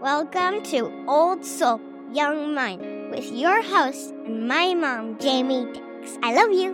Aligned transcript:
Welcome 0.00 0.62
to 0.66 1.06
Old 1.08 1.44
Soul, 1.44 1.80
Young 2.12 2.54
Mind 2.54 3.10
with 3.10 3.32
your 3.32 3.60
host 3.64 4.14
and 4.26 4.46
my 4.46 4.72
mom, 4.72 5.18
Jamie 5.18 5.66
Dix. 5.72 6.16
I 6.22 6.34
love 6.34 6.52
you. 6.52 6.72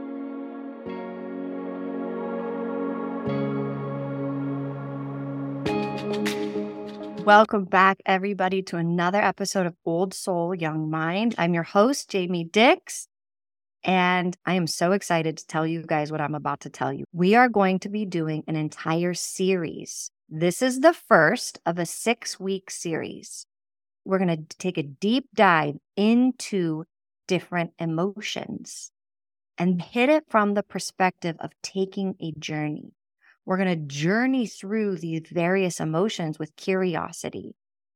Welcome 7.24 7.64
back, 7.64 8.02
everybody, 8.04 8.60
to 8.64 8.76
another 8.76 9.22
episode 9.22 9.64
of 9.64 9.74
Old 9.86 10.12
Soul, 10.12 10.54
Young 10.54 10.90
Mind. 10.90 11.34
I'm 11.38 11.54
your 11.54 11.62
host, 11.62 12.10
Jamie 12.10 12.44
Dix, 12.44 13.08
and 13.82 14.36
I 14.44 14.52
am 14.52 14.66
so 14.66 14.92
excited 14.92 15.38
to 15.38 15.46
tell 15.46 15.66
you 15.66 15.82
guys 15.86 16.12
what 16.12 16.20
I'm 16.20 16.34
about 16.34 16.60
to 16.60 16.68
tell 16.68 16.92
you. 16.92 17.06
We 17.14 17.36
are 17.36 17.48
going 17.48 17.78
to 17.80 17.88
be 17.88 18.04
doing 18.04 18.44
an 18.46 18.56
entire 18.56 19.14
series. 19.14 20.10
This 20.36 20.62
is 20.62 20.80
the 20.80 20.92
first 20.92 21.60
of 21.64 21.78
a 21.78 21.86
six 21.86 22.40
week 22.40 22.68
series. 22.68 23.46
We're 24.04 24.18
going 24.18 24.36
to 24.36 24.56
take 24.58 24.76
a 24.76 24.82
deep 24.82 25.28
dive 25.32 25.76
into 25.96 26.86
different 27.28 27.70
emotions 27.78 28.90
and 29.56 29.80
hit 29.80 30.08
it 30.08 30.24
from 30.28 30.54
the 30.54 30.64
perspective 30.64 31.36
of 31.38 31.52
taking 31.62 32.16
a 32.20 32.32
journey. 32.32 32.94
We're 33.46 33.58
going 33.58 33.78
to 33.78 33.86
journey 33.86 34.48
through 34.48 34.96
these 34.96 35.22
various 35.30 35.78
emotions 35.78 36.36
with 36.36 36.56
curiosity. 36.56 37.54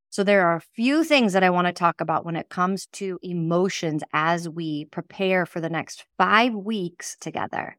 So, 0.09 0.23
there 0.23 0.47
are 0.47 0.55
a 0.55 0.73
few 0.77 1.03
things 1.03 1.33
that 1.33 1.43
I 1.43 1.51
want 1.51 1.67
to 1.67 1.73
talk 1.73 2.01
about 2.01 2.25
when 2.25 2.37
it 2.37 2.51
comes 2.51 2.87
to 2.93 3.19
emotions 3.21 4.05
as 4.13 4.49
we 4.49 4.85
prepare 4.85 5.45
for 5.45 5.61
the 5.61 5.69
next 5.69 6.05
five 6.17 6.55
weeks 6.55 7.17
together. 7.21 7.79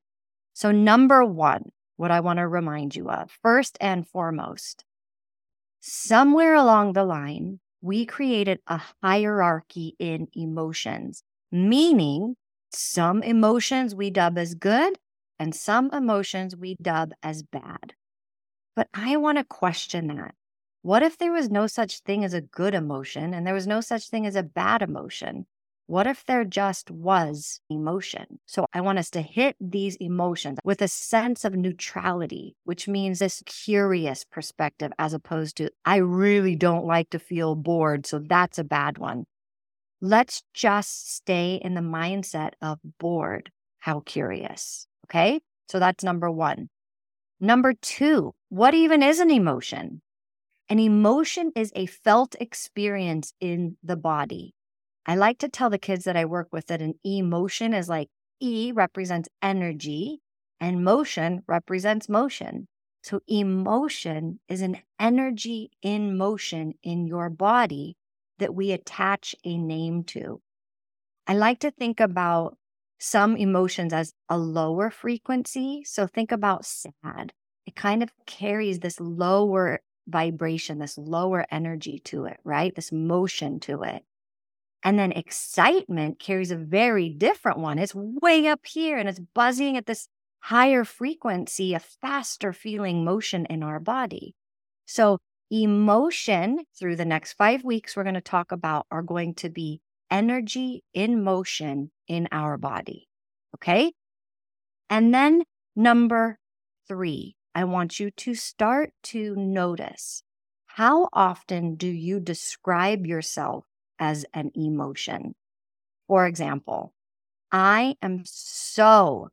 So, 0.54 0.74
number 0.74 1.24
one, 1.24 1.72
what 2.00 2.12
I 2.12 2.22
want 2.22 2.38
to 2.38 2.48
remind 2.48 2.96
you 2.96 3.10
of 3.10 3.30
first 3.44 3.78
and 3.82 4.08
foremost, 4.08 4.86
somewhere 5.82 6.56
along 6.56 6.94
the 6.94 7.04
line, 7.04 7.60
we 7.82 8.06
created 8.06 8.62
a 8.68 8.80
hierarchy 9.04 9.98
in 10.00 10.30
emotions, 10.34 11.24
meaning 11.52 12.38
some 12.72 13.22
emotions 13.22 13.94
we 13.94 14.12
dub 14.12 14.38
as 14.38 14.54
good 14.54 14.98
and 15.40 15.54
some 15.54 15.90
emotions 15.92 16.56
we 16.56 16.78
dub 16.82 17.12
as 17.22 17.44
bad. 17.44 17.96
But 18.78 18.88
I 18.94 19.18
want 19.18 19.38
to 19.38 19.44
question 19.44 20.08
that. 20.08 20.36
What 20.82 21.04
if 21.04 21.18
there 21.18 21.34
was 21.34 21.50
no 21.50 21.68
such 21.68 22.00
thing 22.00 22.24
as 22.24 22.34
a 22.34 22.40
good 22.40 22.76
emotion 22.76 23.34
and 23.34 23.46
there 23.46 23.54
was 23.54 23.68
no 23.68 23.82
such 23.82 24.08
thing 24.08 24.26
as 24.26 24.38
a 24.38 24.44
bad 24.44 24.82
emotion? 24.82 25.48
What 25.90 26.06
if 26.06 26.24
there 26.24 26.46
just 26.46 26.92
was 26.92 27.62
emotion? 27.68 28.40
So 28.46 28.68
I 28.72 28.82
want 28.82 29.00
us 29.00 29.10
to 29.10 29.24
hit 29.24 29.56
these 29.60 29.96
emotions 29.96 30.60
with 30.64 30.84
a 30.84 30.88
sense 30.88 31.44
of 31.44 31.56
neutrality, 31.56 32.56
which 32.64 32.88
means 32.88 33.18
this 33.18 33.42
curious 33.48 34.24
perspective 34.24 34.92
as 35.00 35.16
opposed 35.16 35.58
to, 35.58 35.72
I 35.86 35.96
really 35.96 36.56
don't 36.56 36.86
like 36.86 37.10
to 37.10 37.18
feel 37.18 37.56
bored. 37.56 38.06
So 38.06 38.20
that's 38.20 38.60
a 38.60 38.64
bad 38.64 39.00
one. 39.00 39.24
Let's 40.00 40.44
just 40.54 41.12
stay 41.12 41.56
in 41.56 41.74
the 41.74 41.82
mindset 41.82 42.52
of 42.62 42.78
bored. 43.00 43.50
How 43.80 44.02
curious. 44.02 44.86
Okay. 45.08 45.42
So 45.70 45.80
that's 45.80 46.04
number 46.04 46.30
one. 46.30 46.70
Number 47.40 47.74
two, 47.74 48.36
what 48.50 48.76
even 48.76 49.02
is 49.02 49.20
an 49.20 49.32
emotion? 49.32 50.04
An 50.70 50.78
emotion 50.78 51.52
is 51.56 51.72
a 51.76 51.88
felt 51.88 52.36
experience 52.40 53.34
in 53.42 53.78
the 53.82 53.96
body. 53.96 54.54
I 55.10 55.16
like 55.16 55.40
to 55.40 55.50
tell 55.50 55.72
the 55.72 55.80
kids 55.80 56.06
that 56.06 56.16
I 56.16 56.26
work 56.26 56.50
with 56.52 56.68
that 56.68 56.84
an 56.84 56.94
emotion 57.04 57.74
is 57.74 57.90
like 57.90 58.10
E 58.40 58.72
represents 58.72 59.28
energy 59.42 60.20
and 60.60 60.84
motion 60.84 61.42
represents 61.48 62.08
motion. 62.08 62.68
So 63.02 63.22
emotion 63.28 64.40
is 64.48 64.62
an 64.62 64.78
energy 65.00 65.72
in 65.82 66.16
motion 66.16 66.76
in 66.84 67.08
your 67.08 67.32
body 67.32 67.98
that 68.38 68.54
we 68.54 68.72
attach 68.72 69.34
a 69.44 69.58
name 69.58 70.04
to. 70.14 70.42
I 71.26 71.34
like 71.34 71.58
to 71.62 71.72
think 71.72 72.00
about 72.00 72.60
some 73.00 73.36
emotions 73.36 73.94
as 73.94 74.14
a 74.30 74.38
lower 74.38 74.92
frequency. 74.92 75.84
So 75.86 76.06
think 76.06 76.32
about 76.32 76.68
sad. 76.68 77.34
It 77.66 77.76
kind 77.76 78.04
of 78.04 78.14
carries 78.28 78.78
this 78.78 79.00
lower 79.00 79.80
vibration, 80.06 80.78
this 80.78 81.00
lower 81.00 81.48
energy 81.50 81.98
to 82.06 82.26
it, 82.26 82.38
right? 82.44 82.76
This 82.76 82.92
motion 82.92 83.60
to 83.62 83.82
it. 83.82 84.04
And 84.84 84.98
then 84.98 85.12
excitement 85.12 86.20
carries 86.20 86.52
a 86.52 86.56
very 86.56 87.10
different 87.10 87.60
one. 87.60 87.80
It's 87.80 87.94
way 87.94 88.48
up 88.48 88.66
here 88.66 88.98
and 88.98 89.10
it's 89.10 89.20
buzzing 89.20 89.76
at 89.76 89.86
this 89.86 90.08
higher 90.40 90.86
frequency, 90.86 91.74
a 91.74 91.80
faster 91.80 92.54
feeling 92.54 93.04
motion 93.04 93.46
in 93.48 93.62
our 93.62 93.80
body. 93.80 94.36
So, 94.86 95.20
emotion 95.52 96.64
through 96.78 96.96
the 96.96 97.06
next 97.06 97.34
five 97.34 97.64
weeks, 97.64 97.96
we're 97.96 98.04
going 98.04 98.16
to 98.16 98.22
talk 98.22 98.52
about 98.52 98.86
are 98.92 99.02
going 99.02 99.34
to 99.36 99.50
be 99.50 99.82
energy 100.10 100.84
in 100.94 101.24
motion 101.24 101.92
in 102.08 102.28
our 102.32 102.58
body. 102.58 103.08
Okay. 103.56 103.92
And 104.90 105.14
then 105.14 105.44
number 105.76 106.40
three, 106.88 107.36
I 107.54 107.66
want 107.66 108.00
you 108.00 108.12
to 108.12 108.36
start 108.36 108.94
to 109.04 109.36
notice 109.36 110.24
how 110.66 111.10
often 111.12 111.76
do 111.76 111.88
you 111.88 112.20
describe 112.20 113.06
yourself 113.06 113.66
as 114.00 114.26
an 114.34 114.52
emotion? 114.56 115.36
For 116.08 116.26
example, 116.26 116.94
I 117.52 117.96
am 118.02 118.24
so 118.26 119.30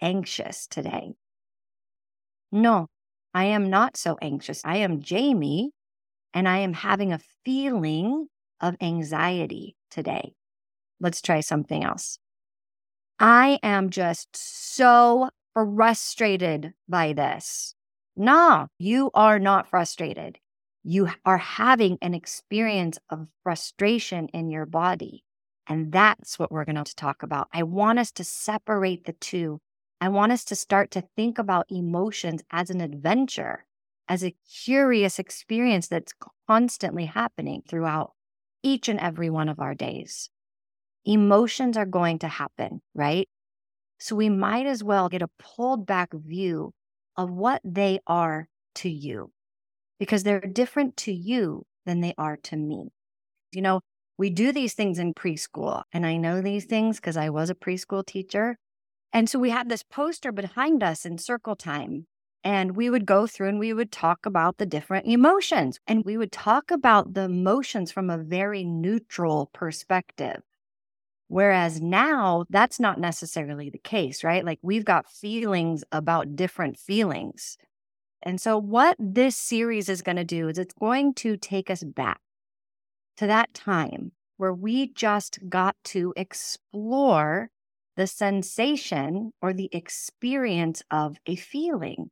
anxious 0.00 0.66
today. 0.66 1.14
No, 2.50 2.86
I 3.34 3.44
am 3.44 3.68
not 3.68 3.96
so 3.96 4.16
anxious. 4.22 4.62
I 4.64 4.78
am 4.78 5.00
Jamie 5.02 5.72
and 6.32 6.48
I 6.48 6.58
am 6.58 6.72
having 6.72 7.12
a 7.12 7.20
feeling 7.44 8.28
of 8.60 8.76
anxiety 8.80 9.76
today. 9.90 10.32
Let's 11.00 11.22
try 11.22 11.40
something 11.40 11.84
else. 11.84 12.18
I 13.18 13.58
am 13.62 13.90
just 13.90 14.28
so 14.36 15.30
frustrated 15.54 16.72
by 16.88 17.12
this. 17.12 17.74
No, 18.16 18.68
you 18.78 19.10
are 19.14 19.38
not 19.38 19.68
frustrated. 19.68 20.38
You 20.90 21.10
are 21.26 21.36
having 21.36 21.98
an 22.00 22.14
experience 22.14 22.98
of 23.10 23.28
frustration 23.42 24.28
in 24.28 24.48
your 24.48 24.64
body. 24.64 25.22
And 25.66 25.92
that's 25.92 26.38
what 26.38 26.50
we're 26.50 26.64
going 26.64 26.82
to 26.82 26.96
talk 26.96 27.22
about. 27.22 27.48
I 27.52 27.62
want 27.64 27.98
us 27.98 28.10
to 28.12 28.24
separate 28.24 29.04
the 29.04 29.12
two. 29.12 29.60
I 30.00 30.08
want 30.08 30.32
us 30.32 30.46
to 30.46 30.56
start 30.56 30.90
to 30.92 31.04
think 31.14 31.38
about 31.38 31.66
emotions 31.68 32.42
as 32.50 32.70
an 32.70 32.80
adventure, 32.80 33.66
as 34.08 34.24
a 34.24 34.34
curious 34.64 35.18
experience 35.18 35.88
that's 35.88 36.14
constantly 36.46 37.04
happening 37.04 37.64
throughout 37.68 38.12
each 38.62 38.88
and 38.88 38.98
every 38.98 39.28
one 39.28 39.50
of 39.50 39.60
our 39.60 39.74
days. 39.74 40.30
Emotions 41.04 41.76
are 41.76 41.84
going 41.84 42.18
to 42.20 42.28
happen, 42.28 42.80
right? 42.94 43.28
So 43.98 44.16
we 44.16 44.30
might 44.30 44.64
as 44.64 44.82
well 44.82 45.10
get 45.10 45.20
a 45.20 45.28
pulled 45.38 45.84
back 45.84 46.14
view 46.14 46.72
of 47.14 47.30
what 47.30 47.60
they 47.62 48.00
are 48.06 48.48
to 48.76 48.88
you 48.88 49.32
because 49.98 50.22
they're 50.22 50.40
different 50.40 50.96
to 50.98 51.12
you 51.12 51.64
than 51.86 52.00
they 52.00 52.14
are 52.18 52.36
to 52.36 52.56
me. 52.56 52.88
You 53.52 53.62
know, 53.62 53.80
we 54.16 54.30
do 54.30 54.52
these 54.52 54.74
things 54.74 54.98
in 54.98 55.14
preschool, 55.14 55.82
and 55.92 56.04
I 56.04 56.16
know 56.16 56.40
these 56.40 56.64
things 56.64 56.96
because 56.96 57.16
I 57.16 57.30
was 57.30 57.50
a 57.50 57.54
preschool 57.54 58.04
teacher. 58.04 58.56
And 59.12 59.28
so 59.30 59.38
we 59.38 59.50
had 59.50 59.68
this 59.68 59.82
poster 59.82 60.32
behind 60.32 60.82
us 60.82 61.06
in 61.06 61.18
circle 61.18 61.56
time 61.56 62.06
and 62.44 62.76
we 62.76 62.88
would 62.88 63.06
go 63.06 63.26
through 63.26 63.48
and 63.48 63.58
we 63.58 63.72
would 63.72 63.90
talk 63.90 64.24
about 64.24 64.58
the 64.58 64.66
different 64.66 65.06
emotions. 65.06 65.80
And 65.86 66.04
we 66.04 66.16
would 66.16 66.32
talk 66.32 66.70
about 66.70 67.14
the 67.14 67.22
emotions 67.22 67.90
from 67.90 68.10
a 68.10 68.18
very 68.18 68.64
neutral 68.64 69.50
perspective. 69.52 70.42
Whereas 71.26 71.80
now, 71.80 72.46
that's 72.48 72.80
not 72.80 72.98
necessarily 72.98 73.68
the 73.70 73.78
case, 73.78 74.24
right? 74.24 74.44
Like 74.44 74.60
we've 74.62 74.84
got 74.84 75.10
feelings 75.10 75.84
about 75.92 76.36
different 76.36 76.78
feelings. 76.78 77.58
And 78.22 78.40
so, 78.40 78.58
what 78.58 78.96
this 78.98 79.36
series 79.36 79.88
is 79.88 80.02
going 80.02 80.16
to 80.16 80.24
do 80.24 80.48
is 80.48 80.58
it's 80.58 80.74
going 80.74 81.14
to 81.14 81.36
take 81.36 81.70
us 81.70 81.82
back 81.82 82.20
to 83.16 83.26
that 83.26 83.54
time 83.54 84.12
where 84.36 84.54
we 84.54 84.88
just 84.92 85.38
got 85.48 85.76
to 85.84 86.12
explore 86.16 87.50
the 87.96 88.06
sensation 88.06 89.32
or 89.42 89.52
the 89.52 89.68
experience 89.72 90.82
of 90.90 91.16
a 91.26 91.36
feeling. 91.36 92.10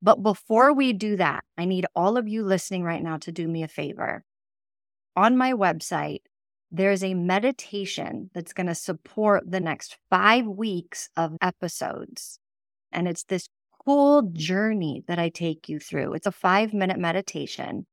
But 0.00 0.22
before 0.22 0.72
we 0.72 0.92
do 0.92 1.16
that, 1.16 1.42
I 1.58 1.64
need 1.64 1.86
all 1.96 2.16
of 2.16 2.28
you 2.28 2.44
listening 2.44 2.84
right 2.84 3.02
now 3.02 3.16
to 3.18 3.32
do 3.32 3.48
me 3.48 3.62
a 3.62 3.68
favor. 3.68 4.24
On 5.16 5.36
my 5.36 5.52
website, 5.52 6.20
there's 6.70 7.02
a 7.02 7.14
meditation 7.14 8.30
that's 8.34 8.52
going 8.52 8.66
to 8.66 8.74
support 8.74 9.50
the 9.50 9.60
next 9.60 9.96
five 10.10 10.46
weeks 10.46 11.08
of 11.16 11.36
episodes. 11.40 12.38
And 12.92 13.08
it's 13.08 13.24
this 13.24 13.48
cool 13.86 14.22
journey 14.32 15.04
that 15.08 15.18
I 15.18 15.28
take 15.28 15.68
you 15.68 15.78
through. 15.78 16.14
It's 16.14 16.26
a 16.26 16.32
five 16.32 16.72
minute 16.74 16.98
meditation. 16.98 17.86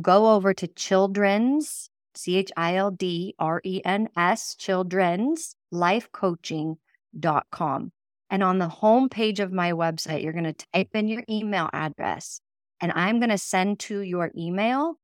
Go 0.00 0.34
over 0.34 0.54
to 0.54 0.68
children's, 0.68 1.90
C 2.14 2.36
H 2.36 2.52
I 2.56 2.76
L 2.76 2.90
D 2.90 3.34
R 3.38 3.60
E 3.64 3.82
N 3.84 4.08
S, 4.16 4.54
children's 4.54 5.56
lifecoaching.com. 5.74 7.92
And 8.30 8.42
on 8.42 8.58
the 8.58 8.68
home 8.68 9.10
page 9.10 9.40
of 9.40 9.52
my 9.52 9.72
website, 9.72 10.22
you're 10.22 10.32
going 10.32 10.44
to 10.44 10.54
type 10.72 10.88
in 10.94 11.08
your 11.08 11.24
email 11.28 11.68
address 11.72 12.40
and 12.82 12.92
I'm 12.96 13.20
going 13.20 13.30
to 13.30 13.38
send 13.38 13.78
to 13.80 14.00
your 14.00 14.32
email 14.36 14.98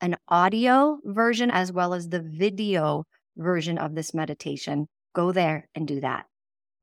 an 0.00 0.16
audio 0.26 0.98
version 1.04 1.50
as 1.50 1.70
well 1.70 1.92
as 1.92 2.08
the 2.08 2.22
video 2.22 3.04
version 3.36 3.76
of 3.76 3.94
this 3.94 4.14
meditation, 4.14 4.88
go 5.14 5.30
there 5.30 5.68
and 5.74 5.86
do 5.86 6.00
that. 6.00 6.24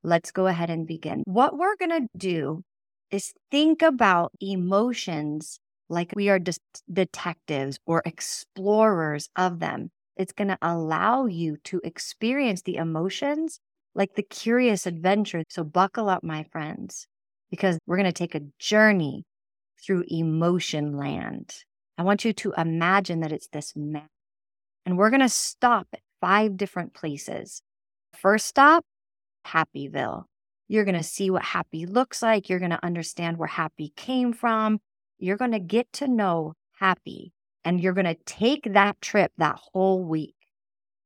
Let's 0.06 0.32
go 0.32 0.46
ahead 0.46 0.70
and 0.70 0.86
begin. 0.86 1.24
What 1.26 1.58
we're 1.58 1.76
going 1.78 2.04
to 2.04 2.08
do 2.16 2.62
is 3.10 3.34
think 3.50 3.82
about 3.82 4.32
emotions 4.40 5.60
like 5.90 6.14
we 6.16 6.30
are 6.30 6.38
just 6.38 6.62
detectives 6.92 7.80
or 7.88 8.04
explorers 8.06 9.30
of 9.36 9.60
them. 9.60 9.90
It's 10.16 10.32
going 10.32 10.50
to 10.50 10.60
allow 10.62 11.26
you 11.26 11.58
to 11.66 11.82
experience 11.84 12.62
the 12.62 12.76
emotions 12.76 13.60
like 13.96 14.14
the 14.14 14.22
curious 14.24 14.86
adventure. 14.86 15.44
So, 15.50 15.64
buckle 15.64 16.08
up, 16.08 16.24
my 16.24 16.46
friends, 16.52 17.08
because 17.50 17.80
we're 17.88 17.98
going 17.98 18.06
to 18.06 18.12
take 18.12 18.36
a 18.36 18.46
journey 18.60 19.24
through 19.84 20.04
emotion 20.08 20.98
land. 20.98 21.56
I 21.98 22.04
want 22.04 22.26
you 22.26 22.34
to 22.34 22.54
imagine 22.58 23.22
that 23.22 23.32
it's 23.32 23.48
this 23.48 23.74
map. 23.76 24.08
And 24.86 24.98
we're 24.98 25.10
going 25.10 25.22
to 25.22 25.30
stop 25.30 25.88
at 25.94 26.02
five 26.22 26.58
different 26.58 26.94
places. 26.94 27.62
First 28.14 28.46
stop, 28.46 28.84
Happyville. 29.46 30.26
You're 30.68 30.86
going 30.86 30.98
to 30.98 31.04
see 31.04 31.30
what 31.30 31.44
happy 31.44 31.86
looks 31.86 32.22
like. 32.22 32.50
You're 32.50 32.60
going 32.60 32.72
to 32.72 32.86
understand 32.86 33.38
where 33.38 33.48
happy 33.48 33.94
came 33.96 34.34
from. 34.34 34.80
You're 35.20 35.38
going 35.38 35.52
to 35.52 35.60
get 35.60 35.92
to 35.94 36.08
know 36.08 36.54
happy. 36.80 37.34
And 37.64 37.82
you're 37.82 37.94
going 37.94 38.06
to 38.06 38.18
take 38.26 38.74
that 38.74 39.02
trip 39.02 39.32
that 39.38 39.60
whole 39.72 40.04
week. 40.04 40.36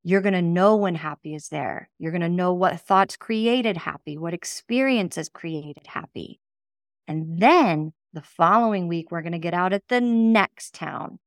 You're 0.04 0.22
going 0.22 0.34
to 0.34 0.42
know 0.42 0.76
when 0.76 0.96
happy 0.96 1.36
is 1.36 1.50
there. 1.50 1.90
You're 2.00 2.12
going 2.12 2.22
to 2.22 2.30
know 2.30 2.54
what 2.54 2.80
thoughts 2.80 3.18
created 3.18 3.78
happy, 3.78 4.18
what 4.18 4.34
experiences 4.34 5.30
created 5.30 5.88
happy. 5.88 6.40
And 7.08 7.42
then 7.42 7.94
the 8.14 8.22
following 8.22 8.88
week, 8.88 9.12
we're 9.12 9.22
going 9.22 9.34
to 9.34 9.40
get 9.40 9.54
out 9.54 9.74
at 9.74 9.88
the 9.90 10.02
next 10.02 10.74
town. 10.74 11.20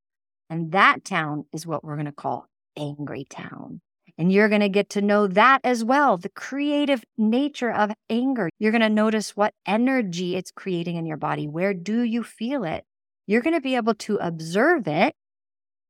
And 0.49 0.71
that 0.71 1.05
town 1.05 1.45
is 1.53 1.65
what 1.65 1.83
we're 1.83 1.95
going 1.95 2.05
to 2.05 2.11
call 2.11 2.47
Angry 2.77 3.25
Town. 3.29 3.81
And 4.17 4.31
you're 4.31 4.49
going 4.49 4.61
to 4.61 4.69
get 4.69 4.89
to 4.91 5.01
know 5.01 5.27
that 5.27 5.61
as 5.63 5.83
well 5.83 6.17
the 6.17 6.29
creative 6.29 7.03
nature 7.17 7.71
of 7.71 7.91
anger. 8.09 8.49
You're 8.59 8.71
going 8.71 8.81
to 8.81 8.89
notice 8.89 9.35
what 9.35 9.53
energy 9.65 10.35
it's 10.35 10.51
creating 10.51 10.97
in 10.97 11.05
your 11.05 11.17
body. 11.17 11.47
Where 11.47 11.73
do 11.73 12.01
you 12.01 12.23
feel 12.23 12.63
it? 12.63 12.85
You're 13.25 13.41
going 13.41 13.55
to 13.55 13.61
be 13.61 13.75
able 13.75 13.95
to 13.95 14.17
observe 14.17 14.87
it 14.87 15.15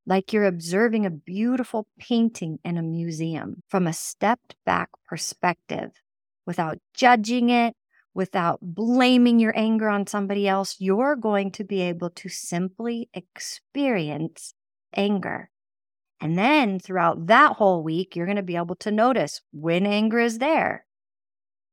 like 0.06 0.34
you're 0.34 0.46
observing 0.46 1.06
a 1.06 1.12
beautiful 1.12 1.88
painting 2.00 2.60
in 2.64 2.78
a 2.78 2.84
museum 2.84 3.64
from 3.70 3.88
a 3.88 3.94
stepped 3.94 4.56
back 4.66 4.90
perspective 5.08 5.92
without 6.46 6.78
judging 6.94 7.50
it, 7.50 7.74
without 8.14 8.60
blaming 8.62 9.40
your 9.40 9.58
anger 9.58 9.90
on 9.90 10.06
somebody 10.08 10.48
else. 10.48 10.76
You're 10.80 11.16
going 11.16 11.52
to 11.52 11.64
be 11.64 11.82
able 11.82 12.10
to 12.12 12.30
simply 12.30 13.10
experience 13.14 14.54
anger. 14.96 15.50
And 16.24 16.38
then 16.38 16.80
throughout 16.80 17.28
that 17.28 17.58
whole 17.58 17.84
week, 17.84 18.16
you're 18.16 18.26
going 18.26 18.38
to 18.38 18.44
be 18.44 18.56
able 18.56 18.78
to 18.78 18.92
notice 18.92 19.42
when 19.52 19.86
anger 19.86 20.22
is 20.22 20.38
there, 20.38 20.86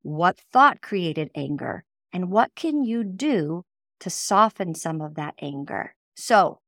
what 0.02 0.40
thought 0.52 0.82
created 0.82 1.30
anger, 1.36 1.84
and 2.12 2.32
what 2.32 2.56
can 2.56 2.82
you 2.82 3.04
do 3.04 3.62
to 4.00 4.10
soften 4.10 4.74
some 4.74 5.00
of 5.00 5.14
that 5.14 5.34
anger. 5.40 5.94
So, 6.16 6.58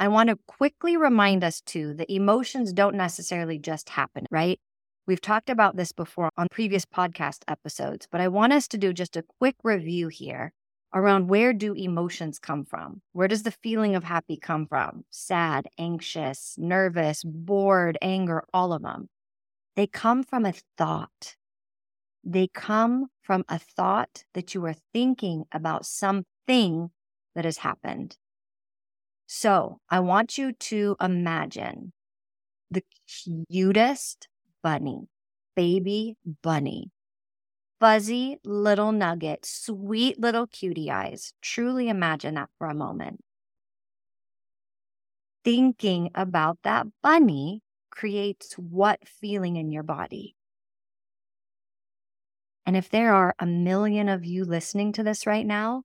I 0.00 0.08
want 0.08 0.30
to 0.30 0.38
quickly 0.46 0.96
remind 0.96 1.44
us 1.44 1.60
too 1.60 1.92
that 1.92 2.10
emotions 2.10 2.72
don't 2.72 2.96
necessarily 2.96 3.58
just 3.58 3.90
happen, 3.90 4.24
right? 4.30 4.58
We've 5.06 5.20
talked 5.20 5.50
about 5.50 5.76
this 5.76 5.92
before 5.92 6.30
on 6.38 6.46
previous 6.50 6.86
podcast 6.86 7.42
episodes, 7.46 8.08
but 8.10 8.22
I 8.22 8.28
want 8.28 8.54
us 8.54 8.66
to 8.68 8.78
do 8.78 8.94
just 8.94 9.14
a 9.14 9.24
quick 9.38 9.56
review 9.62 10.08
here 10.08 10.54
around 10.94 11.28
where 11.28 11.52
do 11.52 11.74
emotions 11.74 12.38
come 12.38 12.64
from? 12.64 13.02
Where 13.12 13.28
does 13.28 13.42
the 13.42 13.50
feeling 13.50 13.96
of 13.96 14.04
happy 14.04 14.36
come 14.36 14.66
from? 14.66 15.04
Sad, 15.10 15.68
anxious, 15.78 16.54
nervous, 16.56 17.22
bored, 17.24 17.98
anger, 18.00 18.44
all 18.54 18.72
of 18.72 18.82
them. 18.82 19.08
They 19.76 19.86
come 19.86 20.22
from 20.22 20.46
a 20.46 20.54
thought. 20.78 21.36
They 22.24 22.48
come 22.48 23.08
from 23.22 23.44
a 23.48 23.58
thought 23.58 24.24
that 24.34 24.54
you 24.54 24.64
are 24.66 24.76
thinking 24.92 25.44
about 25.52 25.84
something 25.86 26.90
that 27.34 27.44
has 27.44 27.58
happened. 27.58 28.16
So 29.26 29.80
I 29.90 30.00
want 30.00 30.38
you 30.38 30.52
to 30.52 30.96
imagine 31.00 31.92
the 32.70 32.84
cutest 33.50 34.28
bunny, 34.62 35.08
baby 35.56 36.16
bunny 36.42 36.90
fuzzy 37.80 38.38
little 38.44 38.92
nugget, 38.92 39.44
sweet 39.44 40.20
little 40.20 40.46
cutie 40.46 40.90
eyes. 40.90 41.34
Truly 41.40 41.88
imagine 41.88 42.34
that 42.34 42.50
for 42.58 42.68
a 42.68 42.74
moment. 42.74 43.20
Thinking 45.44 46.10
about 46.14 46.58
that 46.62 46.86
bunny 47.02 47.62
creates 47.90 48.54
what 48.54 49.06
feeling 49.06 49.56
in 49.56 49.70
your 49.70 49.82
body? 49.82 50.34
And 52.66 52.76
if 52.76 52.88
there 52.88 53.12
are 53.12 53.34
a 53.38 53.46
million 53.46 54.08
of 54.08 54.24
you 54.24 54.44
listening 54.44 54.92
to 54.92 55.02
this 55.02 55.26
right 55.26 55.46
now, 55.46 55.82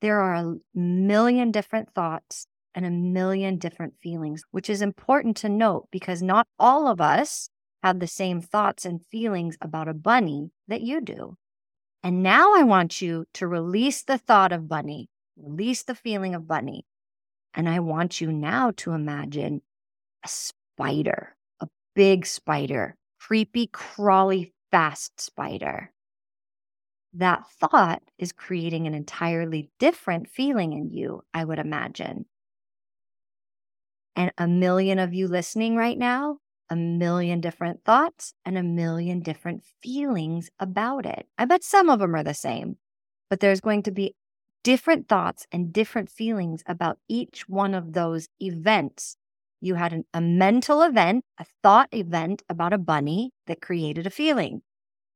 there 0.00 0.20
are 0.20 0.34
a 0.34 0.54
million 0.74 1.50
different 1.50 1.92
thoughts 1.94 2.46
and 2.74 2.86
a 2.86 2.90
million 2.90 3.58
different 3.58 3.94
feelings, 4.02 4.42
which 4.50 4.70
is 4.70 4.82
important 4.82 5.36
to 5.38 5.48
note 5.48 5.88
because 5.90 6.22
not 6.22 6.46
all 6.58 6.86
of 6.86 7.00
us 7.00 7.48
have 7.82 7.98
the 7.98 8.06
same 8.06 8.40
thoughts 8.40 8.84
and 8.84 9.04
feelings 9.06 9.56
about 9.60 9.88
a 9.88 9.94
bunny 9.94 10.50
that 10.68 10.82
you 10.82 11.00
do. 11.00 11.36
And 12.02 12.22
now 12.22 12.54
I 12.54 12.62
want 12.62 13.00
you 13.00 13.26
to 13.34 13.46
release 13.46 14.02
the 14.02 14.18
thought 14.18 14.52
of 14.52 14.68
bunny, 14.68 15.08
release 15.36 15.82
the 15.82 15.94
feeling 15.94 16.34
of 16.34 16.48
bunny. 16.48 16.84
And 17.54 17.68
I 17.68 17.80
want 17.80 18.20
you 18.20 18.32
now 18.32 18.72
to 18.78 18.92
imagine 18.92 19.62
a 20.24 20.28
spider, 20.28 21.36
a 21.60 21.68
big 21.94 22.26
spider, 22.26 22.96
creepy, 23.20 23.68
crawly, 23.68 24.52
fast 24.70 25.20
spider. 25.20 25.92
That 27.14 27.44
thought 27.60 28.02
is 28.18 28.32
creating 28.32 28.86
an 28.86 28.94
entirely 28.94 29.70
different 29.78 30.28
feeling 30.28 30.72
in 30.72 30.90
you, 30.90 31.22
I 31.34 31.44
would 31.44 31.58
imagine. 31.58 32.24
And 34.16 34.32
a 34.38 34.48
million 34.48 34.98
of 34.98 35.12
you 35.12 35.28
listening 35.28 35.76
right 35.76 35.98
now 35.98 36.38
a 36.70 36.76
million 36.76 37.40
different 37.40 37.84
thoughts 37.84 38.34
and 38.44 38.56
a 38.56 38.62
million 38.62 39.20
different 39.20 39.62
feelings 39.82 40.50
about 40.58 41.06
it. 41.06 41.26
I 41.36 41.44
bet 41.44 41.64
some 41.64 41.90
of 41.90 42.00
them 42.00 42.14
are 42.14 42.24
the 42.24 42.34
same, 42.34 42.76
but 43.28 43.40
there's 43.40 43.60
going 43.60 43.82
to 43.84 43.90
be 43.90 44.14
different 44.64 45.08
thoughts 45.08 45.46
and 45.52 45.72
different 45.72 46.10
feelings 46.10 46.62
about 46.66 46.98
each 47.08 47.48
one 47.48 47.74
of 47.74 47.92
those 47.92 48.28
events. 48.40 49.16
You 49.60 49.74
had 49.74 49.92
an, 49.92 50.04
a 50.14 50.20
mental 50.20 50.82
event, 50.82 51.24
a 51.38 51.44
thought 51.62 51.88
event 51.92 52.42
about 52.48 52.72
a 52.72 52.78
bunny 52.78 53.32
that 53.46 53.60
created 53.60 54.06
a 54.06 54.10
feeling. 54.10 54.62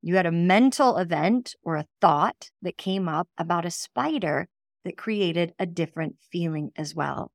You 0.03 0.17
had 0.17 0.27
a 0.27 0.33
mental 0.33 0.99
event 0.99 1.55
or 1.63 1.77
a 1.77 1.87
thought 2.01 2.51
that 2.63 2.77
came 2.77 3.09
up 3.09 3.29
about 3.39 3.65
a 3.65 3.71
spider 3.71 4.47
that 4.85 4.97
created 4.97 5.53
a 5.59 5.67
different 5.67 6.17
feeling 6.31 6.71
as 6.77 6.95
well. 6.95 7.33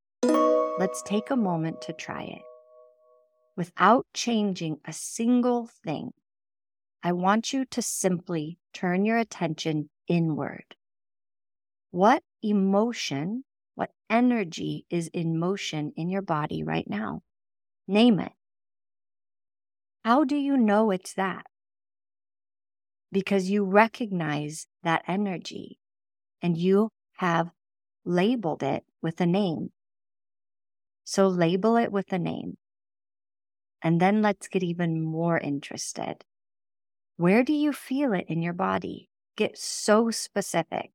Let's 0.79 1.01
take 1.01 1.29
a 1.29 1.35
moment 1.35 1.81
to 1.83 1.93
try 1.93 2.23
it 2.23 2.41
without 3.61 4.07
changing 4.11 4.79
a 4.85 4.91
single 4.91 5.67
thing, 5.85 6.09
I 7.03 7.11
want 7.11 7.53
you 7.53 7.63
to 7.65 7.79
simply 7.83 8.57
turn 8.73 9.05
your 9.05 9.19
attention 9.19 9.91
inward. 10.07 10.65
What 11.91 12.23
emotion, 12.41 13.43
what 13.75 13.91
energy 14.09 14.87
is 14.89 15.09
in 15.13 15.37
motion 15.37 15.93
in 15.95 16.09
your 16.09 16.23
body 16.23 16.63
right 16.63 16.89
now? 16.89 17.21
Name 17.87 18.19
it. 18.19 18.31
How 20.03 20.23
do 20.23 20.37
you 20.37 20.57
know 20.57 20.89
it's 20.89 21.13
that? 21.13 21.45
Because 23.11 23.51
you 23.51 23.63
recognize 23.63 24.65
that 24.81 25.03
energy 25.07 25.77
and 26.41 26.57
you 26.57 26.89
have 27.17 27.51
labeled 28.05 28.63
it 28.63 28.83
with 29.03 29.21
a 29.21 29.27
name. 29.27 29.69
So 31.03 31.27
label 31.27 31.77
it 31.77 31.91
with 31.91 32.11
a 32.11 32.17
name. 32.17 32.57
And 33.81 33.99
then 33.99 34.21
let's 34.21 34.47
get 34.47 34.63
even 34.63 35.01
more 35.01 35.37
interested. 35.37 36.23
Where 37.17 37.43
do 37.43 37.53
you 37.53 37.73
feel 37.73 38.13
it 38.13 38.25
in 38.27 38.41
your 38.41 38.53
body? 38.53 39.09
Get 39.35 39.57
so 39.57 40.11
specific. 40.11 40.91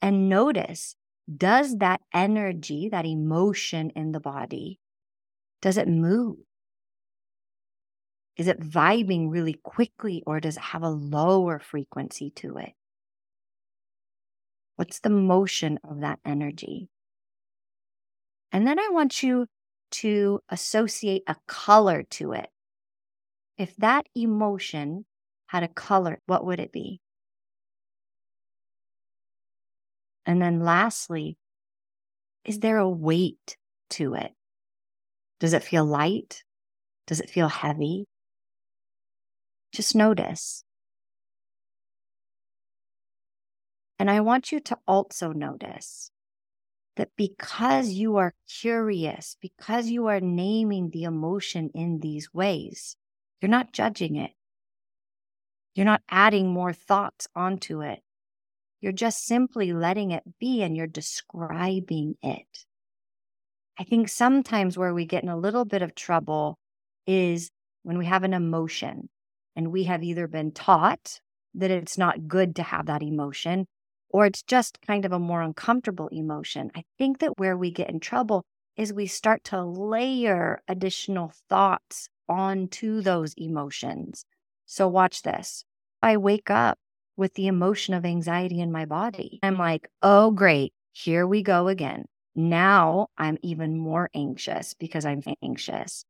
And 0.00 0.28
notice 0.28 0.96
does 1.36 1.78
that 1.78 2.00
energy, 2.14 2.88
that 2.88 3.04
emotion 3.04 3.90
in 3.90 4.12
the 4.12 4.20
body, 4.20 4.80
does 5.60 5.76
it 5.76 5.88
move? 5.88 6.38
Is 8.36 8.46
it 8.46 8.60
vibing 8.60 9.30
really 9.30 9.54
quickly 9.62 10.22
or 10.26 10.40
does 10.40 10.56
it 10.56 10.62
have 10.62 10.82
a 10.82 10.88
lower 10.88 11.58
frequency 11.58 12.30
to 12.36 12.56
it? 12.58 12.72
What's 14.76 15.00
the 15.00 15.10
motion 15.10 15.80
of 15.82 16.00
that 16.00 16.20
energy? 16.24 16.88
And 18.52 18.66
then 18.66 18.78
I 18.78 18.88
want 18.92 19.22
you 19.22 19.48
to 19.90 20.40
associate 20.48 21.22
a 21.26 21.36
color 21.46 22.02
to 22.02 22.32
it. 22.32 22.48
If 23.56 23.74
that 23.76 24.06
emotion 24.14 25.04
had 25.46 25.62
a 25.62 25.68
color, 25.68 26.20
what 26.26 26.44
would 26.44 26.60
it 26.60 26.72
be? 26.72 27.00
And 30.24 30.40
then 30.42 30.60
lastly, 30.60 31.38
is 32.44 32.60
there 32.60 32.78
a 32.78 32.88
weight 32.88 33.56
to 33.90 34.14
it? 34.14 34.32
Does 35.40 35.52
it 35.52 35.62
feel 35.62 35.84
light? 35.84 36.44
Does 37.06 37.20
it 37.20 37.30
feel 37.30 37.48
heavy? 37.48 38.04
Just 39.72 39.94
notice. 39.94 40.64
And 43.98 44.10
I 44.10 44.20
want 44.20 44.52
you 44.52 44.60
to 44.60 44.78
also 44.86 45.32
notice 45.32 46.10
that 46.98 47.10
because 47.16 47.90
you 47.90 48.16
are 48.16 48.34
curious, 48.48 49.36
because 49.40 49.88
you 49.88 50.08
are 50.08 50.20
naming 50.20 50.90
the 50.90 51.04
emotion 51.04 51.70
in 51.72 52.00
these 52.00 52.34
ways, 52.34 52.96
you're 53.40 53.48
not 53.48 53.72
judging 53.72 54.16
it. 54.16 54.32
You're 55.74 55.86
not 55.86 56.02
adding 56.10 56.48
more 56.48 56.72
thoughts 56.72 57.28
onto 57.36 57.82
it. 57.82 58.00
You're 58.80 58.92
just 58.92 59.24
simply 59.24 59.72
letting 59.72 60.10
it 60.10 60.24
be 60.40 60.62
and 60.62 60.76
you're 60.76 60.88
describing 60.88 62.16
it. 62.20 62.66
I 63.78 63.84
think 63.84 64.08
sometimes 64.08 64.76
where 64.76 64.92
we 64.92 65.06
get 65.06 65.22
in 65.22 65.28
a 65.28 65.36
little 65.38 65.64
bit 65.64 65.82
of 65.82 65.94
trouble 65.94 66.58
is 67.06 67.48
when 67.84 67.96
we 67.96 68.06
have 68.06 68.24
an 68.24 68.34
emotion 68.34 69.08
and 69.54 69.70
we 69.70 69.84
have 69.84 70.02
either 70.02 70.26
been 70.26 70.50
taught 70.50 71.20
that 71.54 71.70
it's 71.70 71.96
not 71.96 72.26
good 72.26 72.56
to 72.56 72.64
have 72.64 72.86
that 72.86 73.02
emotion 73.02 73.66
or 74.10 74.26
it's 74.26 74.42
just 74.42 74.80
kind 74.86 75.04
of 75.04 75.12
a 75.12 75.18
more 75.18 75.42
uncomfortable 75.42 76.08
emotion. 76.08 76.70
I 76.74 76.84
think 76.98 77.18
that 77.18 77.38
where 77.38 77.56
we 77.56 77.70
get 77.70 77.90
in 77.90 78.00
trouble 78.00 78.44
is 78.76 78.92
we 78.92 79.06
start 79.06 79.44
to 79.44 79.62
layer 79.62 80.62
additional 80.68 81.32
thoughts 81.48 82.08
onto 82.28 83.00
those 83.00 83.34
emotions. 83.36 84.24
So, 84.66 84.86
watch 84.88 85.22
this. 85.22 85.64
I 86.02 86.16
wake 86.16 86.50
up 86.50 86.78
with 87.16 87.34
the 87.34 87.48
emotion 87.48 87.94
of 87.94 88.04
anxiety 88.04 88.60
in 88.60 88.70
my 88.70 88.84
body. 88.84 89.40
I'm 89.42 89.58
like, 89.58 89.88
oh, 90.02 90.30
great. 90.30 90.72
Here 90.92 91.26
we 91.26 91.42
go 91.42 91.68
again. 91.68 92.04
Now 92.34 93.08
I'm 93.18 93.38
even 93.42 93.76
more 93.76 94.08
anxious 94.14 94.74
because 94.74 95.04
I'm 95.04 95.22
anxious. 95.42 96.04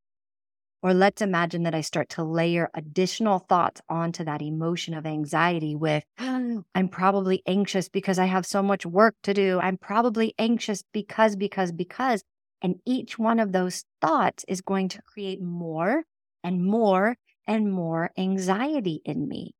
Or 0.83 0.95
let's 0.95 1.21
imagine 1.21 1.65
that 1.65 1.75
I 1.75 1.81
start 1.81 2.09
to 2.11 2.23
layer 2.23 2.71
additional 2.73 3.41
thoughts 3.41 3.81
onto 3.89 4.25
that 4.25 4.43
emotion 4.43 4.95
of 4.95 5.07
anxiety 5.07 5.75
with, 5.75 6.05
oh, 6.21 6.63
I'm 6.75 6.89
probably 6.89 7.43
anxious 7.47 7.89
because 7.89 8.19
I 8.19 8.27
have 8.27 8.47
so 8.47 8.63
much 8.63 8.87
work 8.87 9.17
to 9.25 9.35
do. 9.35 9.59
I'm 9.61 9.77
probably 9.77 10.35
anxious 10.39 10.85
because, 10.93 11.35
because, 11.35 11.73
because. 11.73 12.23
And 12.63 12.77
each 12.87 13.19
one 13.19 13.41
of 13.41 13.53
those 13.53 13.85
thoughts 14.01 14.45
is 14.47 14.61
going 14.61 14.89
to 14.91 15.03
create 15.03 15.43
more 15.43 16.05
and 16.45 16.65
more 16.65 17.17
and 17.47 17.73
more 17.73 18.11
anxiety 18.17 19.01
in 19.05 19.27
me 19.27 19.55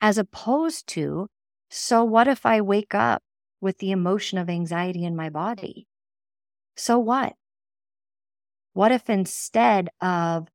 as 0.00 0.18
opposed 0.18 0.86
to, 0.88 1.28
so 1.70 2.04
what 2.04 2.28
if 2.28 2.46
I 2.46 2.60
wake 2.60 2.94
up 2.94 3.22
with 3.60 3.78
the 3.78 3.90
emotion 3.90 4.38
of 4.38 4.48
anxiety 4.48 5.04
in 5.04 5.16
my 5.16 5.28
body? 5.28 5.86
So 6.76 6.98
what? 6.98 7.34
What 8.78 8.92
if 8.92 9.10
instead 9.10 9.88
of 10.00 10.46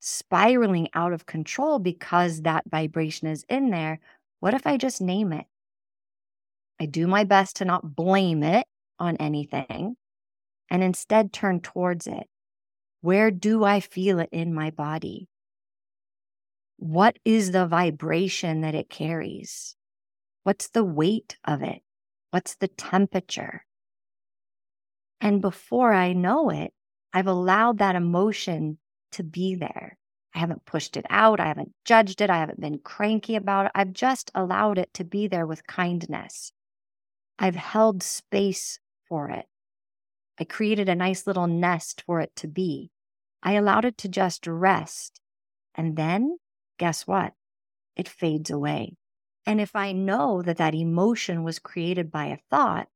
spiraling 0.00 0.90
out 0.92 1.14
of 1.14 1.24
control 1.24 1.78
because 1.78 2.42
that 2.42 2.64
vibration 2.70 3.26
is 3.26 3.46
in 3.48 3.70
there, 3.70 4.00
what 4.38 4.52
if 4.52 4.66
I 4.66 4.76
just 4.76 5.00
name 5.00 5.32
it? 5.32 5.46
I 6.78 6.84
do 6.84 7.06
my 7.06 7.24
best 7.24 7.56
to 7.56 7.64
not 7.64 7.96
blame 7.96 8.42
it 8.42 8.66
on 8.98 9.16
anything 9.16 9.96
and 10.68 10.82
instead 10.82 11.32
turn 11.32 11.60
towards 11.60 12.06
it. 12.06 12.24
Where 13.00 13.30
do 13.30 13.64
I 13.64 13.80
feel 13.80 14.18
it 14.18 14.28
in 14.30 14.52
my 14.52 14.68
body? 14.68 15.30
What 16.76 17.18
is 17.24 17.52
the 17.52 17.66
vibration 17.66 18.60
that 18.60 18.74
it 18.74 18.90
carries? 18.90 19.74
What's 20.42 20.68
the 20.68 20.84
weight 20.84 21.38
of 21.46 21.62
it? 21.62 21.80
What's 22.30 22.56
the 22.56 22.68
temperature? 22.68 23.64
And 25.18 25.40
before 25.40 25.94
I 25.94 26.12
know 26.12 26.50
it, 26.50 26.74
I've 27.12 27.26
allowed 27.26 27.78
that 27.78 27.96
emotion 27.96 28.78
to 29.12 29.22
be 29.22 29.54
there. 29.54 29.98
I 30.34 30.38
haven't 30.38 30.64
pushed 30.64 30.96
it 30.96 31.06
out. 31.10 31.40
I 31.40 31.46
haven't 31.46 31.72
judged 31.84 32.20
it. 32.20 32.30
I 32.30 32.38
haven't 32.38 32.60
been 32.60 32.78
cranky 32.78 33.34
about 33.34 33.66
it. 33.66 33.72
I've 33.74 33.92
just 33.92 34.30
allowed 34.34 34.78
it 34.78 34.94
to 34.94 35.04
be 35.04 35.26
there 35.26 35.46
with 35.46 35.66
kindness. 35.66 36.52
I've 37.38 37.56
held 37.56 38.02
space 38.02 38.78
for 39.08 39.28
it. 39.30 39.46
I 40.38 40.44
created 40.44 40.88
a 40.88 40.94
nice 40.94 41.26
little 41.26 41.46
nest 41.46 42.02
for 42.06 42.20
it 42.20 42.34
to 42.36 42.46
be. 42.48 42.90
I 43.42 43.54
allowed 43.54 43.84
it 43.84 43.98
to 43.98 44.08
just 44.08 44.46
rest. 44.46 45.20
And 45.74 45.96
then 45.96 46.38
guess 46.78 47.06
what? 47.06 47.32
It 47.96 48.08
fades 48.08 48.50
away. 48.50 48.96
And 49.46 49.60
if 49.60 49.74
I 49.74 49.92
know 49.92 50.42
that 50.42 50.58
that 50.58 50.74
emotion 50.74 51.42
was 51.42 51.58
created 51.58 52.10
by 52.10 52.26
a 52.26 52.38
thought, 52.50 52.88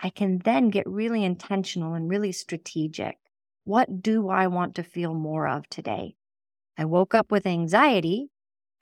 I 0.00 0.10
can 0.10 0.38
then 0.38 0.70
get 0.70 0.86
really 0.88 1.24
intentional 1.24 1.94
and 1.94 2.08
really 2.08 2.32
strategic. 2.32 3.18
What 3.64 4.02
do 4.02 4.28
I 4.28 4.46
want 4.46 4.74
to 4.76 4.82
feel 4.82 5.14
more 5.14 5.48
of 5.48 5.68
today? 5.68 6.16
I 6.76 6.84
woke 6.84 7.14
up 7.14 7.30
with 7.30 7.46
anxiety. 7.46 8.28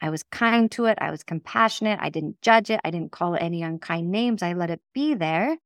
I 0.00 0.10
was 0.10 0.24
kind 0.24 0.70
to 0.72 0.86
it. 0.86 0.98
I 1.00 1.12
was 1.12 1.22
compassionate. 1.22 2.00
I 2.02 2.08
didn't 2.08 2.42
judge 2.42 2.68
it. 2.68 2.80
I 2.84 2.90
didn't 2.90 3.12
call 3.12 3.34
it 3.34 3.42
any 3.42 3.62
unkind 3.62 4.10
names. 4.10 4.42
I 4.42 4.54
let 4.54 4.70
it 4.70 4.80
be 4.92 5.14
there. 5.14 5.56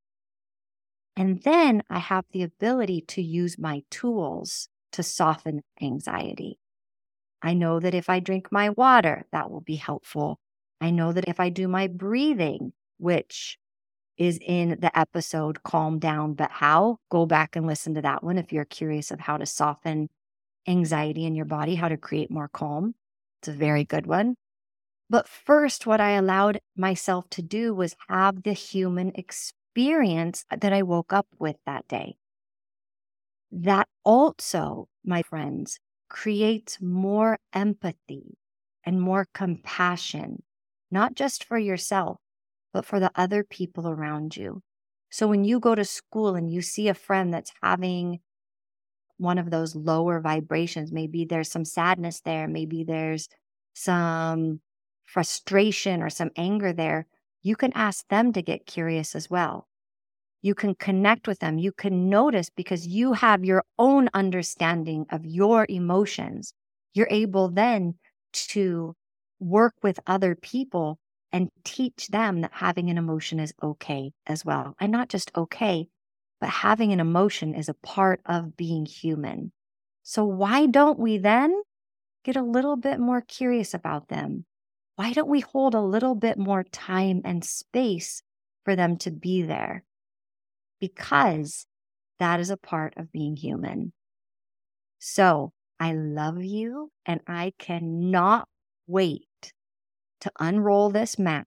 And 1.16 1.42
then 1.42 1.82
I 1.88 1.98
have 1.98 2.26
the 2.30 2.42
ability 2.42 3.00
to 3.08 3.22
use 3.22 3.58
my 3.58 3.82
tools 3.90 4.68
to 4.92 5.02
soften 5.02 5.62
anxiety. 5.80 6.58
I 7.42 7.54
know 7.54 7.80
that 7.80 7.94
if 7.94 8.10
I 8.10 8.20
drink 8.20 8.52
my 8.52 8.70
water, 8.70 9.24
that 9.32 9.50
will 9.50 9.62
be 9.62 9.76
helpful. 9.76 10.38
I 10.78 10.90
know 10.90 11.12
that 11.12 11.28
if 11.28 11.40
I 11.40 11.48
do 11.48 11.68
my 11.68 11.86
breathing, 11.86 12.74
which 12.98 13.58
is 14.16 14.38
in 14.40 14.78
the 14.80 14.96
episode 14.98 15.62
Calm 15.62 15.98
Down, 15.98 16.34
but 16.34 16.50
How, 16.50 16.98
go 17.10 17.26
back 17.26 17.56
and 17.56 17.66
listen 17.66 17.94
to 17.94 18.02
that 18.02 18.22
one 18.22 18.38
if 18.38 18.52
you're 18.52 18.64
curious 18.64 19.10
of 19.10 19.20
how 19.20 19.36
to 19.36 19.46
soften 19.46 20.08
anxiety 20.66 21.24
in 21.24 21.34
your 21.34 21.44
body, 21.44 21.74
how 21.74 21.88
to 21.88 21.96
create 21.96 22.30
more 22.30 22.48
calm. 22.48 22.94
It's 23.40 23.48
a 23.48 23.52
very 23.52 23.84
good 23.84 24.06
one. 24.06 24.36
But 25.08 25.28
first, 25.28 25.86
what 25.86 26.00
I 26.00 26.12
allowed 26.12 26.60
myself 26.76 27.28
to 27.30 27.42
do 27.42 27.74
was 27.74 27.94
have 28.08 28.42
the 28.42 28.52
human 28.52 29.12
experience 29.14 30.44
that 30.50 30.72
I 30.72 30.82
woke 30.82 31.12
up 31.12 31.26
with 31.38 31.56
that 31.64 31.86
day. 31.86 32.16
That 33.52 33.86
also, 34.04 34.88
my 35.04 35.22
friends, 35.22 35.78
creates 36.08 36.80
more 36.80 37.38
empathy 37.52 38.36
and 38.84 39.00
more 39.00 39.26
compassion, 39.32 40.42
not 40.90 41.14
just 41.14 41.44
for 41.44 41.58
yourself, 41.58 42.18
but 42.76 42.84
for 42.84 43.00
the 43.00 43.10
other 43.14 43.42
people 43.42 43.88
around 43.88 44.36
you. 44.36 44.60
So 45.08 45.26
when 45.26 45.44
you 45.44 45.60
go 45.60 45.74
to 45.74 45.82
school 45.82 46.34
and 46.34 46.52
you 46.52 46.60
see 46.60 46.88
a 46.88 46.94
friend 46.94 47.32
that's 47.32 47.50
having 47.62 48.20
one 49.16 49.38
of 49.38 49.50
those 49.50 49.74
lower 49.74 50.20
vibrations, 50.20 50.92
maybe 50.92 51.24
there's 51.24 51.50
some 51.50 51.64
sadness 51.64 52.20
there, 52.20 52.46
maybe 52.46 52.84
there's 52.84 53.30
some 53.72 54.60
frustration 55.06 56.02
or 56.02 56.10
some 56.10 56.28
anger 56.36 56.74
there, 56.74 57.06
you 57.42 57.56
can 57.56 57.72
ask 57.74 58.06
them 58.08 58.30
to 58.34 58.42
get 58.42 58.66
curious 58.66 59.14
as 59.14 59.30
well. 59.30 59.68
You 60.42 60.54
can 60.54 60.74
connect 60.74 61.26
with 61.26 61.38
them. 61.38 61.56
You 61.56 61.72
can 61.72 62.10
notice 62.10 62.50
because 62.50 62.86
you 62.86 63.14
have 63.14 63.42
your 63.42 63.64
own 63.78 64.10
understanding 64.12 65.06
of 65.08 65.24
your 65.24 65.64
emotions. 65.70 66.52
You're 66.92 67.08
able 67.10 67.48
then 67.48 67.94
to 68.32 68.94
work 69.40 69.72
with 69.82 69.98
other 70.06 70.34
people 70.34 70.98
and 71.36 71.50
teach 71.64 72.08
them 72.08 72.40
that 72.40 72.52
having 72.54 72.90
an 72.90 72.98
emotion 72.98 73.38
is 73.38 73.54
okay 73.62 74.12
as 74.26 74.44
well. 74.44 74.74
And 74.80 74.90
not 74.90 75.08
just 75.08 75.30
okay, 75.36 75.88
but 76.40 76.48
having 76.48 76.92
an 76.92 77.00
emotion 77.00 77.54
is 77.54 77.68
a 77.68 77.74
part 77.74 78.20
of 78.26 78.56
being 78.56 78.86
human. 78.86 79.52
So 80.02 80.24
why 80.24 80.66
don't 80.66 80.98
we 80.98 81.18
then 81.18 81.62
get 82.24 82.36
a 82.36 82.42
little 82.42 82.76
bit 82.76 82.98
more 82.98 83.20
curious 83.20 83.74
about 83.74 84.08
them? 84.08 84.44
Why 84.96 85.12
don't 85.12 85.28
we 85.28 85.40
hold 85.40 85.74
a 85.74 85.80
little 85.80 86.14
bit 86.14 86.38
more 86.38 86.64
time 86.64 87.20
and 87.24 87.44
space 87.44 88.22
for 88.64 88.76
them 88.76 88.96
to 88.98 89.10
be 89.10 89.42
there? 89.42 89.84
because 90.80 91.66
that 92.18 92.40
is 92.40 92.50
a 92.50 92.56
part 92.56 92.94
of 92.96 93.12
being 93.12 93.36
human. 93.36 93.92
So 94.98 95.52
I 95.78 95.92
love 95.92 96.42
you 96.42 96.90
and 97.04 97.20
I 97.26 97.52
cannot 97.58 98.48
wait 98.86 99.26
to 100.20 100.32
unroll 100.38 100.90
this 100.90 101.18
map 101.18 101.46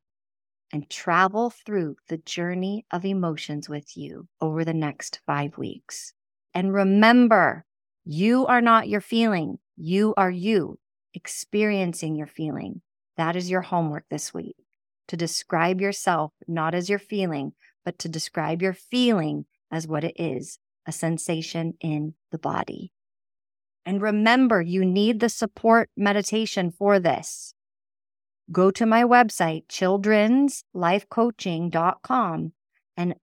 and 0.72 0.90
travel 0.90 1.50
through 1.50 1.96
the 2.08 2.18
journey 2.18 2.86
of 2.92 3.06
emotions 3.06 3.68
with 3.68 3.98
you 3.98 4.28
over 4.40 4.64
the 4.64 4.74
next 4.74 5.20
five 5.26 5.58
weeks. 5.58 6.14
And 6.54 6.74
remember, 6.74 7.66
you 8.06 8.46
are 8.48 8.62
not 8.62 8.88
your 8.88 9.02
feeling. 9.02 9.60
You 9.76 10.14
are 10.18 10.32
you 10.32 10.78
experiencing 11.14 12.16
your 12.16 12.28
feeling. 12.28 12.82
That 13.18 13.36
is 13.36 13.50
your 13.50 13.62
homework 13.62 14.06
this 14.10 14.34
week 14.34 14.56
to 15.08 15.18
describe 15.18 15.82
yourself 15.82 16.32
not 16.48 16.76
as 16.76 16.90
your 16.90 17.00
feeling, 17.00 17.54
but 17.84 18.00
to 18.00 18.10
describe 18.10 18.62
your 18.62 18.74
feeling 18.74 19.46
as 19.72 19.88
what 19.88 20.04
it 20.04 20.14
is 20.18 20.60
a 20.88 20.92
sensation 20.92 21.74
in 21.82 22.14
the 22.32 22.38
body. 22.38 22.92
And 23.86 24.02
remember, 24.02 24.62
you 24.62 24.86
need 24.86 25.20
the 25.20 25.30
support 25.30 25.90
meditation 25.98 26.72
for 26.72 27.00
this. 27.00 27.54
Go 28.52 28.72
to 28.72 28.86
my 28.86 29.04
website, 29.04 29.68
childrenslifecoaching.com, 29.68 32.54
and 32.98 33.16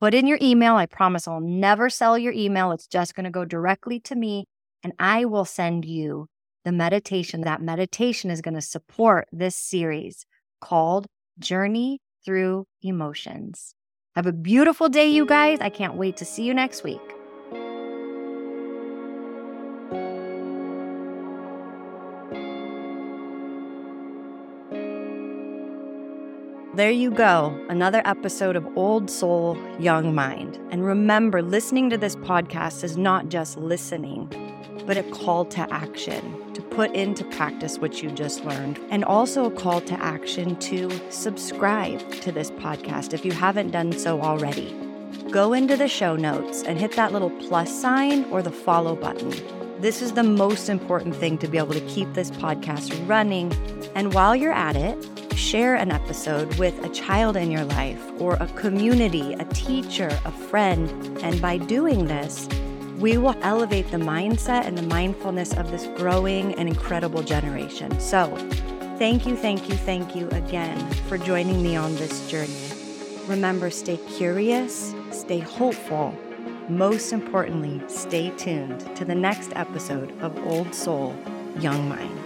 Put 0.00 0.14
in 0.14 0.26
your 0.26 0.38
email. 0.42 0.74
I 0.74 0.86
promise 0.86 1.26
I'll 1.26 1.40
never 1.40 1.88
sell 1.88 2.18
your 2.18 2.32
email. 2.32 2.72
It's 2.72 2.86
just 2.86 3.14
going 3.14 3.24
to 3.24 3.30
go 3.30 3.44
directly 3.44 3.98
to 4.00 4.14
me, 4.14 4.44
and 4.82 4.92
I 4.98 5.24
will 5.24 5.46
send 5.46 5.86
you 5.86 6.26
the 6.64 6.72
meditation. 6.72 7.42
That 7.42 7.62
meditation 7.62 8.30
is 8.30 8.42
going 8.42 8.54
to 8.54 8.60
support 8.60 9.26
this 9.32 9.56
series 9.56 10.26
called 10.60 11.06
Journey 11.38 12.00
Through 12.24 12.66
Emotions. 12.82 13.74
Have 14.14 14.26
a 14.26 14.32
beautiful 14.32 14.88
day, 14.88 15.08
you 15.08 15.24
guys. 15.24 15.58
I 15.60 15.70
can't 15.70 15.94
wait 15.94 16.18
to 16.18 16.24
see 16.24 16.44
you 16.44 16.52
next 16.52 16.84
week. 16.84 17.15
There 26.76 26.90
you 26.90 27.10
go, 27.10 27.58
another 27.70 28.02
episode 28.04 28.54
of 28.54 28.68
Old 28.76 29.08
Soul, 29.10 29.56
Young 29.78 30.14
Mind. 30.14 30.58
And 30.70 30.84
remember, 30.84 31.40
listening 31.40 31.88
to 31.88 31.96
this 31.96 32.16
podcast 32.16 32.84
is 32.84 32.98
not 32.98 33.30
just 33.30 33.56
listening, 33.56 34.28
but 34.84 34.98
a 34.98 35.02
call 35.04 35.46
to 35.46 35.72
action 35.72 36.52
to 36.52 36.60
put 36.60 36.94
into 36.94 37.24
practice 37.24 37.78
what 37.78 38.02
you 38.02 38.10
just 38.10 38.44
learned, 38.44 38.78
and 38.90 39.06
also 39.06 39.46
a 39.46 39.50
call 39.50 39.80
to 39.80 39.94
action 40.02 40.54
to 40.56 40.90
subscribe 41.10 42.12
to 42.20 42.30
this 42.30 42.50
podcast 42.50 43.14
if 43.14 43.24
you 43.24 43.32
haven't 43.32 43.70
done 43.70 43.92
so 43.92 44.20
already. 44.20 44.76
Go 45.30 45.54
into 45.54 45.78
the 45.78 45.88
show 45.88 46.14
notes 46.14 46.62
and 46.62 46.78
hit 46.78 46.92
that 46.92 47.10
little 47.10 47.30
plus 47.30 47.74
sign 47.74 48.24
or 48.24 48.42
the 48.42 48.52
follow 48.52 48.94
button. 48.94 49.30
This 49.80 50.02
is 50.02 50.12
the 50.12 50.22
most 50.22 50.68
important 50.68 51.16
thing 51.16 51.38
to 51.38 51.48
be 51.48 51.56
able 51.56 51.72
to 51.72 51.86
keep 51.86 52.12
this 52.12 52.30
podcast 52.32 53.08
running. 53.08 53.50
And 53.94 54.12
while 54.12 54.36
you're 54.36 54.52
at 54.52 54.76
it, 54.76 55.15
share 55.36 55.74
an 55.74 55.92
episode 55.92 56.52
with 56.58 56.82
a 56.84 56.88
child 56.88 57.36
in 57.36 57.50
your 57.50 57.64
life 57.64 58.02
or 58.18 58.34
a 58.34 58.46
community, 58.48 59.34
a 59.34 59.44
teacher, 59.46 60.08
a 60.24 60.32
friend. 60.32 60.90
And 61.22 61.40
by 61.40 61.58
doing 61.58 62.06
this, 62.06 62.48
we 62.98 63.18
will 63.18 63.36
elevate 63.42 63.90
the 63.90 63.98
mindset 63.98 64.66
and 64.66 64.76
the 64.76 64.82
mindfulness 64.82 65.52
of 65.52 65.70
this 65.70 65.86
growing 65.98 66.54
and 66.54 66.68
incredible 66.68 67.22
generation. 67.22 68.00
So, 68.00 68.34
thank 68.98 69.26
you, 69.26 69.36
thank 69.36 69.68
you, 69.68 69.76
thank 69.76 70.16
you 70.16 70.28
again 70.30 70.90
for 71.08 71.18
joining 71.18 71.62
me 71.62 71.76
on 71.76 71.94
this 71.96 72.28
journey. 72.30 72.56
Remember, 73.26 73.70
stay 73.70 73.98
curious, 74.16 74.94
stay 75.10 75.40
hopeful. 75.40 76.16
Most 76.68 77.12
importantly, 77.12 77.82
stay 77.88 78.30
tuned 78.30 78.80
to 78.96 79.04
the 79.04 79.14
next 79.14 79.52
episode 79.54 80.18
of 80.22 80.36
Old 80.46 80.74
Soul, 80.74 81.14
Young 81.60 81.88
Mind. 81.88 82.25